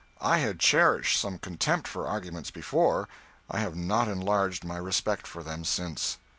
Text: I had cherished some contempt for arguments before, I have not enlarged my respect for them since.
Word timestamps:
I 0.19 0.39
had 0.39 0.59
cherished 0.59 1.19
some 1.19 1.37
contempt 1.37 1.87
for 1.87 2.07
arguments 2.07 2.49
before, 2.49 3.07
I 3.51 3.59
have 3.59 3.75
not 3.75 4.07
enlarged 4.07 4.63
my 4.65 4.77
respect 4.77 5.27
for 5.27 5.43
them 5.43 5.63
since. 5.63 6.17